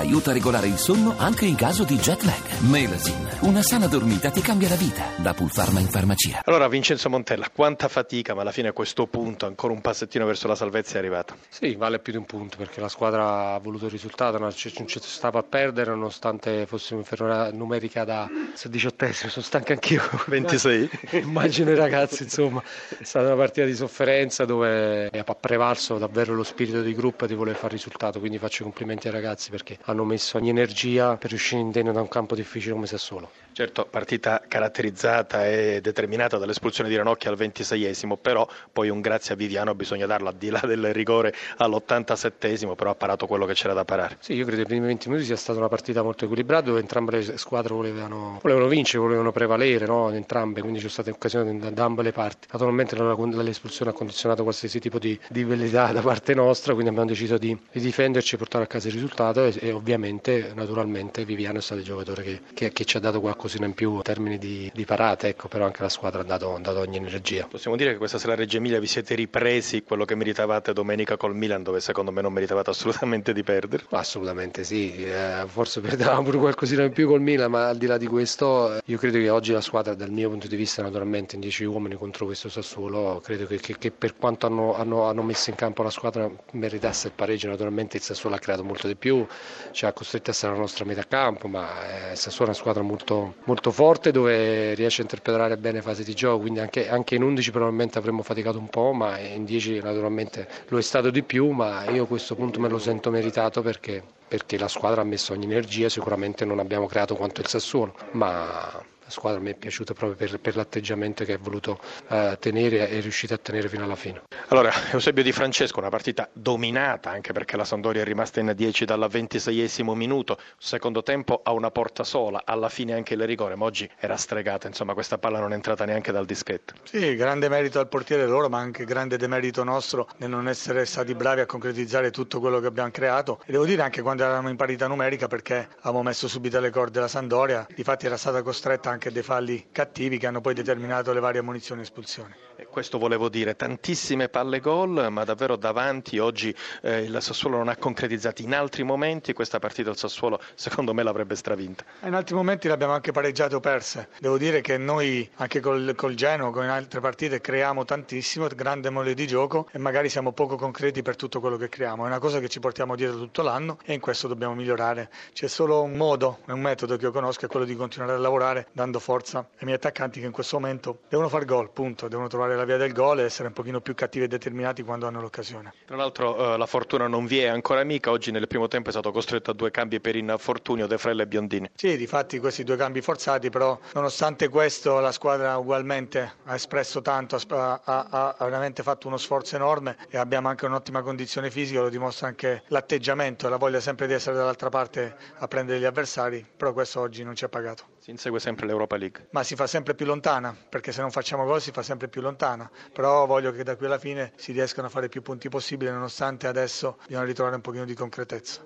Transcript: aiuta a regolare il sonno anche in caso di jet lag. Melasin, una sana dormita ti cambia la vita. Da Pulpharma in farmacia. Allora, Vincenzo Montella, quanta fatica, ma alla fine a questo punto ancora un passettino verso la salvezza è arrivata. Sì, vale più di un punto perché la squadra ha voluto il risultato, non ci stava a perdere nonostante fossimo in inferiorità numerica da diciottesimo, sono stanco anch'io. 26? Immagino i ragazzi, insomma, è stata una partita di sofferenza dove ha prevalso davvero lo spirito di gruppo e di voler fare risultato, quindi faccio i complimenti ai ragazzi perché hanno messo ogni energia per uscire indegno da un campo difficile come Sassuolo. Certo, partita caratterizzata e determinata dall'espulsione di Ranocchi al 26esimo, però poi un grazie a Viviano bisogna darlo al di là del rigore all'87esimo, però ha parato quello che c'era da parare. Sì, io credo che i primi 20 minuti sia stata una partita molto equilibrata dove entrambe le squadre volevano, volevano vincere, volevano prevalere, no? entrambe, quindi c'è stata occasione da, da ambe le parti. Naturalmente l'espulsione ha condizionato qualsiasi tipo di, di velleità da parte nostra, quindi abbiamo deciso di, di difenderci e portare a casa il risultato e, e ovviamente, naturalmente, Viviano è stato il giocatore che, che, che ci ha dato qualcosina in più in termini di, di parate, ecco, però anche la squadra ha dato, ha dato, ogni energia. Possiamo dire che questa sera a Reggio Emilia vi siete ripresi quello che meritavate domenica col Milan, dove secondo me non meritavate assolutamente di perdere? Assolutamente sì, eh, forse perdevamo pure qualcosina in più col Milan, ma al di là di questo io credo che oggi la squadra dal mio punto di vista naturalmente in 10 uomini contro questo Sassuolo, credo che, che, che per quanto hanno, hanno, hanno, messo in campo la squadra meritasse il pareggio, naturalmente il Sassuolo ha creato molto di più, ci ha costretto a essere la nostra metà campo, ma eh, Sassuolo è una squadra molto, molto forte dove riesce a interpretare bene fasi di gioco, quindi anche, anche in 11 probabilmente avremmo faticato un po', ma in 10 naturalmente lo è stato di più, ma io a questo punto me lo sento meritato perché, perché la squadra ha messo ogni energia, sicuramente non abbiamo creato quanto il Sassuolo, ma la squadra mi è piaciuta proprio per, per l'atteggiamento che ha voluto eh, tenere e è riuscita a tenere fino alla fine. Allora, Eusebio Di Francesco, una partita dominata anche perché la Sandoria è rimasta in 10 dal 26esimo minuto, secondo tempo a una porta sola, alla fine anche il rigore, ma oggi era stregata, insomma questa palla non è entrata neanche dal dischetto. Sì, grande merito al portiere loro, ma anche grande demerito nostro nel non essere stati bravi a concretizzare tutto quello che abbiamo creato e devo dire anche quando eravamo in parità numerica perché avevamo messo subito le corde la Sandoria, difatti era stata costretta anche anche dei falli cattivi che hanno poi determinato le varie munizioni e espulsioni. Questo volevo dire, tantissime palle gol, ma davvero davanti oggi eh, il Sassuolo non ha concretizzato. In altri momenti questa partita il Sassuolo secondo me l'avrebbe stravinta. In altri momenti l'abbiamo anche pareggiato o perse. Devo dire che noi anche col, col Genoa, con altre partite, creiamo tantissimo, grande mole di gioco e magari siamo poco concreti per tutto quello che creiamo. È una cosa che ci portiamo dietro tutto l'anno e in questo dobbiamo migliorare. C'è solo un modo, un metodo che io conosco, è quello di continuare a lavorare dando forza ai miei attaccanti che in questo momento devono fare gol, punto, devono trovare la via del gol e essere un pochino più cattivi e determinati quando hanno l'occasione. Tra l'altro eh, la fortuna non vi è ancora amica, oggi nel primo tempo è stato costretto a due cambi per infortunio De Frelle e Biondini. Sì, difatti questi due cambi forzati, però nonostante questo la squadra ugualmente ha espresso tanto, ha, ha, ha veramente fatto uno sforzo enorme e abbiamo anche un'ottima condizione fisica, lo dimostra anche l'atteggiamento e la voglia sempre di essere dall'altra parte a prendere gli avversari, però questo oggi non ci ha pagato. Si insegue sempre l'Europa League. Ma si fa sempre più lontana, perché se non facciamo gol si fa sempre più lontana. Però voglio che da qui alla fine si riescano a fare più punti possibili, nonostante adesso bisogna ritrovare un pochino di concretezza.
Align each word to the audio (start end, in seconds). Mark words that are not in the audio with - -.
aiuta 0.00 0.30
a 0.30 0.32
regolare 0.32 0.66
il 0.66 0.78
sonno 0.78 1.14
anche 1.16 1.44
in 1.44 1.54
caso 1.54 1.84
di 1.84 1.96
jet 1.96 2.22
lag. 2.22 2.60
Melasin, 2.68 3.28
una 3.40 3.62
sana 3.62 3.86
dormita 3.86 4.30
ti 4.30 4.40
cambia 4.40 4.68
la 4.68 4.74
vita. 4.74 5.04
Da 5.16 5.34
Pulpharma 5.34 5.78
in 5.80 5.88
farmacia. 5.88 6.40
Allora, 6.44 6.68
Vincenzo 6.68 7.08
Montella, 7.08 7.48
quanta 7.52 7.88
fatica, 7.88 8.34
ma 8.34 8.40
alla 8.40 8.52
fine 8.52 8.68
a 8.68 8.72
questo 8.72 9.06
punto 9.06 9.46
ancora 9.46 9.72
un 9.72 9.80
passettino 9.80 10.24
verso 10.26 10.48
la 10.48 10.54
salvezza 10.54 10.94
è 10.96 10.98
arrivata. 10.98 11.36
Sì, 11.48 11.74
vale 11.76 11.98
più 11.98 12.12
di 12.12 12.18
un 12.18 12.24
punto 12.24 12.56
perché 12.56 12.80
la 12.80 12.88
squadra 12.88 13.54
ha 13.54 13.58
voluto 13.58 13.84
il 13.86 13.90
risultato, 13.90 14.38
non 14.38 14.52
ci 14.54 14.72
stava 15.00 15.40
a 15.40 15.42
perdere 15.42 15.90
nonostante 15.90 16.66
fossimo 16.66 17.00
in 17.00 17.06
inferiorità 17.08 17.50
numerica 17.56 18.04
da 18.04 18.28
diciottesimo, 18.68 19.30
sono 19.30 19.44
stanco 19.44 19.72
anch'io. 19.72 20.02
26? 20.26 20.90
Immagino 21.22 21.70
i 21.70 21.76
ragazzi, 21.76 22.22
insomma, 22.22 22.62
è 22.98 23.04
stata 23.04 23.26
una 23.26 23.36
partita 23.36 23.66
di 23.66 23.74
sofferenza 23.74 24.44
dove 24.44 25.08
ha 25.08 25.34
prevalso 25.34 25.98
davvero 25.98 26.34
lo 26.34 26.42
spirito 26.42 26.80
di 26.80 26.94
gruppo 26.94 27.24
e 27.24 27.28
di 27.28 27.34
voler 27.34 27.56
fare 27.56 27.74
risultato, 27.74 28.18
quindi 28.18 28.38
faccio 28.38 28.62
i 28.62 28.64
complimenti 28.64 29.08
ai 29.08 29.12
ragazzi 29.12 29.50
perché 29.50 29.78
hanno 29.90 30.04
messo 30.04 30.36
ogni 30.36 30.48
energia 30.48 31.16
per 31.16 31.32
uscire 31.32 31.60
indegno 31.60 31.92
da 31.92 32.00
un 32.00 32.08
campo 32.08 32.34
difficile 32.34 32.72
come 32.74 32.86
Sassuolo. 32.86 33.30
Certo, 33.52 33.86
partita 33.90 34.42
caratterizzata 34.46 35.46
e 35.46 35.80
determinata 35.82 36.38
dall'espulsione 36.38 36.88
di 36.88 36.96
Ranocchi 36.96 37.28
al 37.28 37.36
26esimo, 37.36 38.16
però 38.20 38.48
poi 38.72 38.88
un 38.88 39.00
grazie 39.00 39.34
a 39.34 39.36
Viviano 39.36 39.74
bisogna 39.74 40.06
darlo 40.06 40.28
al 40.28 40.36
di 40.36 40.50
là 40.50 40.60
del 40.64 40.92
rigore 40.94 41.34
all'87esimo, 41.56 42.74
però 42.74 42.90
ha 42.90 42.94
parato 42.94 43.26
quello 43.26 43.46
che 43.46 43.54
c'era 43.54 43.74
da 43.74 43.84
parare. 43.84 44.16
Sì, 44.20 44.34
io 44.34 44.44
credo 44.44 44.58
che 44.58 44.62
i 44.62 44.66
primi 44.66 44.86
20 44.86 45.08
minuti 45.08 45.26
sia 45.26 45.36
stata 45.36 45.58
una 45.58 45.68
partita 45.68 46.02
molto 46.02 46.24
equilibrata 46.24 46.66
dove 46.66 46.80
entrambe 46.80 47.18
le 47.18 47.36
squadre 47.36 47.74
volevano, 47.74 48.38
volevano 48.40 48.68
vincere, 48.68 49.02
volevano 49.02 49.32
prevalere, 49.32 49.84
no? 49.84 50.10
entrambe, 50.10 50.60
quindi 50.60 50.78
c'è 50.78 50.88
stata 50.88 51.10
occasione 51.10 51.58
da, 51.58 51.70
da 51.70 51.84
ambe 51.84 52.02
le 52.02 52.12
parti. 52.12 52.46
Naturalmente 52.52 52.96
l'espulsione 52.96 53.90
ha 53.90 53.94
condizionato 53.94 54.42
qualsiasi 54.44 54.78
tipo 54.78 54.98
di, 54.98 55.18
di 55.28 55.44
velleità 55.44 55.92
da 55.92 56.00
parte 56.00 56.34
nostra, 56.34 56.72
quindi 56.72 56.90
abbiamo 56.90 57.08
deciso 57.08 57.36
di, 57.36 57.56
di 57.72 57.80
difenderci 57.80 58.36
e 58.36 58.38
portare 58.38 58.64
a 58.64 58.66
casa 58.68 58.86
il 58.86 58.94
risultato 58.94 59.44
e, 59.44 59.52
e 59.58 59.69
ovviamente, 59.72 60.52
naturalmente, 60.54 61.24
Viviano 61.24 61.58
è 61.58 61.62
stato 61.62 61.80
il 61.80 61.86
giocatore 61.86 62.22
che, 62.22 62.40
che, 62.54 62.72
che 62.72 62.84
ci 62.84 62.96
ha 62.96 63.00
dato 63.00 63.20
qualcosina 63.20 63.66
in 63.66 63.74
più 63.74 63.94
in 63.96 64.02
termini 64.02 64.38
di, 64.38 64.70
di 64.74 64.84
parate, 64.84 65.28
ecco, 65.28 65.48
però 65.48 65.64
anche 65.64 65.82
la 65.82 65.88
squadra 65.88 66.20
ha 66.20 66.24
dato, 66.24 66.54
ha 66.54 66.58
dato, 66.58 66.80
ogni 66.80 66.96
energia. 66.96 67.46
Possiamo 67.46 67.76
dire 67.76 67.92
che 67.92 67.98
questa 67.98 68.18
sera 68.18 68.32
a 68.32 68.36
Reggio 68.36 68.58
Emilia 68.58 68.80
vi 68.80 68.86
siete 68.86 69.14
ripresi 69.14 69.82
quello 69.82 70.04
che 70.04 70.14
meritavate 70.14 70.72
domenica 70.72 71.16
col 71.16 71.34
Milan, 71.34 71.62
dove 71.62 71.80
secondo 71.80 72.10
me 72.10 72.20
non 72.22 72.32
meritavate 72.32 72.70
assolutamente 72.70 73.32
di 73.32 73.42
perdere? 73.42 73.84
Assolutamente 73.90 74.64
sì, 74.64 74.94
eh, 74.96 75.44
forse 75.46 75.80
perdevamo 75.80 76.22
pure 76.22 76.38
qualcosina 76.38 76.84
in 76.84 76.92
più 76.92 77.06
col 77.06 77.20
Milan, 77.20 77.50
ma 77.50 77.68
al 77.68 77.76
di 77.76 77.86
là 77.86 77.96
di 77.96 78.06
questo 78.06 78.78
io 78.84 78.98
credo 78.98 79.18
che 79.18 79.28
oggi 79.30 79.52
la 79.52 79.60
squadra 79.60 79.94
dal 79.94 80.10
mio 80.10 80.28
punto 80.28 80.46
di 80.46 80.56
vista 80.56 80.82
naturalmente 80.82 81.34
in 81.34 81.40
10 81.40 81.64
uomini 81.64 81.94
contro 81.94 82.26
questo 82.26 82.48
Sassuolo, 82.48 83.20
credo 83.22 83.46
che, 83.46 83.58
che, 83.58 83.76
che 83.78 83.90
per 83.90 84.16
quanto 84.16 84.46
hanno, 84.46 84.74
hanno, 84.74 85.04
hanno, 85.04 85.22
messo 85.22 85.50
in 85.50 85.56
campo 85.56 85.82
la 85.82 85.90
squadra 85.90 86.30
meritasse 86.52 87.08
il 87.08 87.12
pareggio, 87.14 87.48
naturalmente 87.48 87.96
il 87.96 88.02
Sassuolo 88.02 88.36
ha 88.36 88.38
creato 88.38 88.64
molto 88.64 88.86
di 88.86 88.96
più, 88.96 89.26
ci 89.72 89.86
ha 89.86 89.92
costretto 89.92 90.30
a 90.30 90.32
essere 90.32 90.52
la 90.52 90.58
nostra 90.58 90.84
metà 90.84 91.04
campo, 91.06 91.48
ma 91.48 92.10
eh, 92.10 92.16
Sassuolo 92.16 92.50
è 92.50 92.54
una 92.54 92.60
squadra 92.60 92.82
molto, 92.82 93.34
molto 93.44 93.70
forte 93.70 94.10
dove 94.10 94.74
riesce 94.74 95.00
a 95.00 95.04
interpretare 95.04 95.56
bene 95.56 95.82
fasi 95.82 96.04
di 96.04 96.14
gioco, 96.14 96.40
quindi 96.40 96.60
anche, 96.60 96.88
anche 96.88 97.14
in 97.14 97.22
11 97.22 97.50
probabilmente 97.50 97.98
avremmo 97.98 98.22
faticato 98.22 98.58
un 98.58 98.68
po', 98.68 98.92
ma 98.92 99.18
in 99.18 99.44
10 99.44 99.80
naturalmente 99.80 100.48
lo 100.68 100.78
è 100.78 100.82
stato 100.82 101.10
di 101.10 101.22
più, 101.22 101.50
ma 101.50 101.88
io 101.90 102.04
a 102.04 102.06
questo 102.06 102.34
punto 102.34 102.60
me 102.60 102.68
lo 102.68 102.78
sento 102.78 103.10
meritato 103.10 103.62
perché, 103.62 104.02
perché 104.26 104.58
la 104.58 104.68
squadra 104.68 105.00
ha 105.00 105.04
messo 105.04 105.32
ogni 105.32 105.44
energia, 105.44 105.88
sicuramente 105.88 106.44
non 106.44 106.58
abbiamo 106.58 106.86
creato 106.86 107.16
quanto 107.16 107.40
il 107.40 107.46
Sassuolo, 107.46 107.94
ma 108.12 108.82
la 109.10 109.16
squadra 109.16 109.40
mi 109.40 109.50
è 109.50 109.54
piaciuta 109.54 109.92
proprio 109.92 110.16
per, 110.16 110.38
per 110.38 110.54
l'atteggiamento 110.54 111.24
che 111.24 111.32
ha 111.32 111.38
voluto 111.38 111.80
eh, 112.08 112.36
tenere 112.38 112.88
e 112.88 112.98
è 112.98 113.00
riuscita 113.00 113.34
a 113.34 113.38
tenere 113.38 113.68
fino 113.68 113.82
alla 113.82 113.96
fine. 113.96 114.22
Allora, 114.48 114.70
Eusebio 114.92 115.24
Di 115.24 115.32
Francesco, 115.32 115.80
una 115.80 115.88
partita 115.88 116.28
dominata 116.32 117.10
anche 117.10 117.32
perché 117.32 117.56
la 117.56 117.64
Sandoria 117.64 118.02
è 118.02 118.04
rimasta 118.04 118.38
in 118.38 118.52
10 118.54 118.84
dal 118.84 119.08
26esimo 119.10 119.94
minuto, 119.94 120.38
secondo 120.58 121.02
tempo 121.02 121.40
a 121.42 121.50
una 121.52 121.72
porta 121.72 122.04
sola, 122.04 122.42
alla 122.44 122.68
fine 122.68 122.94
anche 122.94 123.14
il 123.14 123.26
rigore, 123.26 123.56
ma 123.56 123.64
oggi 123.64 123.90
era 123.98 124.16
stregata, 124.16 124.68
insomma 124.68 124.94
questa 124.94 125.18
palla 125.18 125.40
non 125.40 125.50
è 125.50 125.54
entrata 125.56 125.84
neanche 125.84 126.12
dal 126.12 126.24
dischetto. 126.24 126.74
Sì, 126.84 127.16
grande 127.16 127.48
merito 127.48 127.80
al 127.80 127.88
portiere 127.88 128.26
loro, 128.26 128.48
ma 128.48 128.58
anche 128.58 128.84
grande 128.84 129.16
demerito 129.16 129.64
nostro 129.64 130.08
nel 130.18 130.30
non 130.30 130.46
essere 130.46 130.84
stati 130.84 131.14
bravi 131.14 131.40
a 131.40 131.46
concretizzare 131.46 132.12
tutto 132.12 132.38
quello 132.38 132.60
che 132.60 132.66
abbiamo 132.66 132.90
creato 132.90 133.40
e 133.44 133.50
devo 133.52 133.64
dire 133.64 133.82
anche 133.82 134.02
quando 134.02 134.22
eravamo 134.22 134.48
in 134.48 134.56
parità 134.56 134.86
numerica 134.86 135.26
perché 135.26 135.68
avevamo 135.80 136.04
messo 136.04 136.28
subito 136.28 136.60
le 136.60 136.70
corde 136.70 137.00
la 137.00 137.08
Sandoria, 137.08 137.66
difatti 137.74 138.06
era 138.06 138.16
stata 138.16 138.42
costretta 138.42 138.90
anche 138.90 138.99
anche 139.00 139.12
dei 139.12 139.22
falli 139.22 139.68
cattivi 139.72 140.18
che 140.18 140.26
hanno 140.26 140.42
poi 140.42 140.52
determinato 140.52 141.14
le 141.14 141.20
varie 141.20 141.40
munizioni 141.40 141.80
e 141.80 141.84
espulsioni. 141.84 142.34
Questo 142.70 142.98
volevo 142.98 143.28
dire, 143.28 143.56
tantissime 143.56 144.28
palle 144.28 144.60
gol, 144.60 145.08
ma 145.10 145.24
davvero 145.24 145.56
davanti 145.56 146.18
oggi 146.18 146.54
eh, 146.82 147.00
il 147.00 147.18
Sassuolo 147.20 147.56
non 147.56 147.68
ha 147.68 147.76
concretizzato. 147.76 148.42
In 148.42 148.54
altri 148.54 148.84
momenti 148.84 149.32
questa 149.32 149.58
partita 149.58 149.90
il 149.90 149.96
Sassuolo 149.96 150.40
secondo 150.54 150.94
me 150.94 151.02
l'avrebbe 151.02 151.34
stravinta. 151.34 151.84
In 152.04 152.14
altri 152.14 152.36
momenti 152.36 152.68
l'abbiamo 152.68 152.92
anche 152.92 153.10
pareggiato 153.10 153.56
o 153.56 153.60
perse. 153.60 154.08
Devo 154.20 154.38
dire 154.38 154.60
che 154.60 154.78
noi 154.78 155.28
anche 155.36 155.58
col, 155.58 155.94
col 155.96 156.14
Genoa, 156.14 156.52
con 156.52 156.64
altre 156.68 157.00
partite, 157.00 157.40
creiamo 157.40 157.84
tantissimo, 157.84 158.46
grande 158.54 158.88
mole 158.88 159.14
di 159.14 159.26
gioco 159.26 159.68
e 159.72 159.78
magari 159.78 160.08
siamo 160.08 160.30
poco 160.32 160.54
concreti 160.56 161.02
per 161.02 161.16
tutto 161.16 161.40
quello 161.40 161.56
che 161.56 161.68
creiamo. 161.68 162.04
È 162.04 162.06
una 162.06 162.20
cosa 162.20 162.38
che 162.38 162.48
ci 162.48 162.60
portiamo 162.60 162.94
dietro 162.94 163.18
tutto 163.18 163.42
l'anno 163.42 163.78
e 163.84 163.94
in 163.94 164.00
questo 164.00 164.28
dobbiamo 164.28 164.54
migliorare. 164.54 165.10
C'è 165.32 165.48
solo 165.48 165.82
un 165.82 165.94
modo, 165.94 166.38
un 166.46 166.60
metodo 166.60 166.96
che 166.96 167.04
io 167.04 167.10
conosco, 167.10 167.46
è 167.46 167.48
quello 167.48 167.66
di 167.66 167.74
continuare 167.74 168.12
a 168.12 168.18
lavorare 168.18 168.68
dando 168.72 169.00
forza 169.00 169.38
ai 169.40 169.64
miei 169.64 169.76
attaccanti 169.76 170.20
che 170.20 170.26
in 170.26 170.32
questo 170.32 170.58
momento 170.58 171.00
devono 171.08 171.28
fare 171.28 171.44
gol, 171.44 171.70
punto, 171.72 172.06
devono 172.06 172.28
trovare 172.28 172.54
la 172.56 172.59
via 172.64 172.76
del 172.76 172.92
gol 172.92 173.20
e 173.20 173.24
essere 173.24 173.48
un 173.48 173.54
pochino 173.54 173.80
più 173.80 173.94
cattivi 173.94 174.24
e 174.24 174.28
determinati 174.28 174.82
quando 174.82 175.06
hanno 175.06 175.20
l'occasione. 175.20 175.72
Tra 175.86 175.96
l'altro 175.96 176.54
eh, 176.54 176.56
la 176.56 176.66
fortuna 176.66 177.06
non 177.06 177.26
vi 177.26 177.40
è 177.40 177.46
ancora 177.46 177.80
amica, 177.80 178.10
oggi 178.10 178.30
nel 178.30 178.46
primo 178.46 178.68
tempo 178.68 178.88
è 178.88 178.92
stato 178.92 179.10
costretto 179.12 179.50
a 179.50 179.54
due 179.54 179.70
cambi 179.70 180.00
per 180.00 180.16
infortunio 180.16 180.86
De 180.86 180.98
Frelle 180.98 181.22
e 181.22 181.26
Biondini. 181.26 181.70
Sì, 181.74 181.96
difatti 181.96 182.38
questi 182.38 182.64
due 182.64 182.76
cambi 182.76 183.00
forzati, 183.00 183.50
però 183.50 183.78
nonostante 183.94 184.48
questo 184.48 185.00
la 185.00 185.12
squadra 185.12 185.56
ugualmente 185.56 186.34
ha 186.44 186.54
espresso 186.54 187.00
tanto, 187.02 187.36
ha, 187.48 187.80
ha, 187.84 188.34
ha 188.38 188.44
veramente 188.44 188.82
fatto 188.82 189.06
uno 189.06 189.16
sforzo 189.16 189.56
enorme 189.56 189.96
e 190.08 190.18
abbiamo 190.18 190.48
anche 190.48 190.66
un'ottima 190.66 191.02
condizione 191.02 191.50
fisica, 191.50 191.80
lo 191.80 191.88
dimostra 191.88 192.28
anche 192.28 192.62
l'atteggiamento 192.68 193.46
e 193.46 193.50
la 193.50 193.56
voglia 193.56 193.80
sempre 193.80 194.06
di 194.06 194.12
essere 194.12 194.36
dall'altra 194.36 194.68
parte 194.68 195.16
a 195.38 195.48
prendere 195.48 195.78
gli 195.78 195.84
avversari, 195.84 196.44
però 196.56 196.72
questo 196.72 197.00
oggi 197.00 197.24
non 197.24 197.34
ci 197.34 197.44
ha 197.44 197.48
pagato. 197.48 197.84
Si 197.98 198.10
insegue 198.10 198.40
sempre 198.40 198.66
l'Europa 198.66 198.96
League. 198.96 199.28
Ma 199.30 199.42
si 199.42 199.54
fa 199.54 199.66
sempre 199.66 199.94
più 199.94 200.06
lontana, 200.06 200.56
perché 200.68 200.92
se 200.92 201.00
non 201.00 201.10
facciamo 201.10 201.44
gol 201.44 201.60
si 201.60 201.70
fa 201.70 201.82
sempre 201.82 202.08
più 202.08 202.20
lontana. 202.20 202.49
Però 202.92 203.26
voglio 203.26 203.52
che 203.52 203.62
da 203.62 203.76
qui 203.76 203.86
alla 203.86 203.98
fine 203.98 204.32
si 204.36 204.52
riescano 204.52 204.86
a 204.86 204.90
fare 204.90 205.08
più 205.08 205.22
punti 205.22 205.48
possibili, 205.48 205.90
nonostante 205.90 206.46
adesso 206.46 206.98
bisogna 207.06 207.24
ritrovare 207.24 207.56
un 207.56 207.62
pochino 207.62 207.84
di 207.84 207.94
concretezza. 207.94 208.62